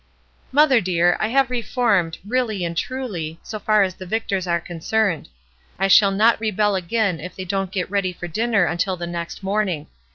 [0.51, 5.29] "Mother dear, I have reformed, really and truly, so far as the Victors are concerned.
[5.77, 9.43] I shall not rebel again if they don't get ready for dinner until the next
[9.43, 9.85] morning.